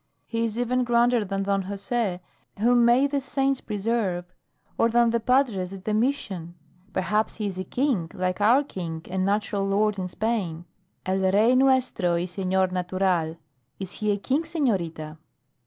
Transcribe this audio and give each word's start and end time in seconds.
He 0.25 0.45
is 0.45 0.57
even 0.57 0.83
grander 0.83 1.23
than 1.23 1.43
Don 1.43 1.61
Jose, 1.61 2.19
whom 2.57 2.85
may 2.85 3.05
the 3.05 3.21
saints 3.21 3.61
preserve; 3.61 4.33
or 4.75 4.89
than 4.89 5.11
the 5.11 5.19
padres 5.19 5.73
at 5.73 5.85
the 5.85 5.93
mission. 5.93 6.55
Perhaps 6.91 7.35
he 7.35 7.45
is 7.45 7.59
a 7.59 7.63
king, 7.63 8.09
like 8.15 8.41
our 8.41 8.63
King 8.63 9.03
and 9.11 9.23
natural 9.23 9.63
lord 9.63 9.99
in 9.99 10.07
spain. 10.07 10.65
(El 11.05 11.19
rey 11.19 11.53
nuestro 11.53 12.15
y 12.15 12.25
senor 12.25 12.69
natural.) 12.71 13.37
Is 13.79 13.91
he 13.91 14.11
a 14.11 14.17
king, 14.17 14.43
senorita?" 14.43 15.19